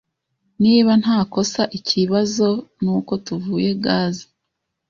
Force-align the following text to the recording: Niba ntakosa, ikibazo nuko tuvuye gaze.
Niba 0.63 0.91
ntakosa, 1.01 1.61
ikibazo 1.77 2.47
nuko 2.81 3.11
tuvuye 3.25 3.71
gaze. 3.83 4.25